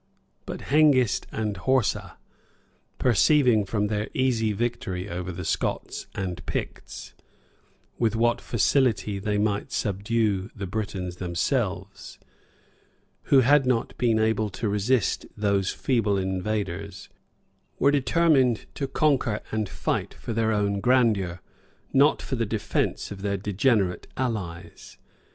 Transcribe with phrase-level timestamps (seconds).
[0.47, 2.17] But Hengist and Horsa,
[2.97, 7.13] perceiving, from their easy victory over the Scots and Picts,
[7.99, 12.17] with what facility they might subdue tae Britons themselves,
[13.25, 17.07] who had not been able to resist those feeble invaders,
[17.77, 21.41] were determined to conquer and fight for their own grandeur,
[21.93, 24.97] not for the defence of their degenerate allies.